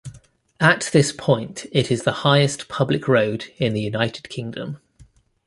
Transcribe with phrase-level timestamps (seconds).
[0.59, 4.79] At this point it is the highest public road in the United Kingdom.